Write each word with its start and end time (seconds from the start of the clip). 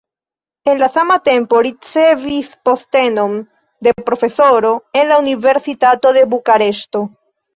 En 0.71 0.79
la 0.83 0.87
sama 0.93 1.17
tempo 1.27 1.59
ricevis 1.67 2.47
postenon 2.69 3.35
de 3.89 3.93
profesoro 4.09 4.71
en 5.01 5.13
la 5.13 5.21
universitato 5.25 6.17
de 6.19 6.25
Bukareŝto. 6.33 7.05